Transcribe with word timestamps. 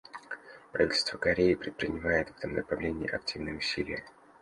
Правительство 0.71 1.19
Кореи 1.19 1.53
предпринимает 1.53 2.29
в 2.29 2.37
этом 2.39 2.53
направлении 2.55 3.07
активные 3.13 3.55
усилия. 3.59 4.03